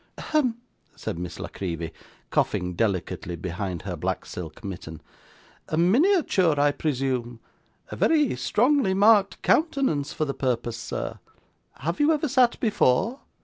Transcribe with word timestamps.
'Hem!' 0.17 0.57
said 0.95 1.19
Miss 1.19 1.39
La 1.39 1.47
Creevy, 1.47 1.93
coughing 2.31 2.73
delicately 2.73 3.35
behind 3.35 3.83
her 3.83 3.95
black 3.95 4.25
silk 4.25 4.63
mitten. 4.63 4.99
'A 5.67 5.77
miniature, 5.77 6.59
I 6.59 6.71
presume. 6.71 7.39
A 7.91 7.95
very 7.95 8.35
strongly 8.35 8.95
marked 8.95 9.43
countenance 9.43 10.11
for 10.11 10.25
the 10.25 10.33
purpose, 10.33 10.77
sir. 10.77 11.19
Have 11.81 11.99
you 11.99 12.11
ever 12.11 12.27
sat 12.27 12.59
before? 12.59 13.19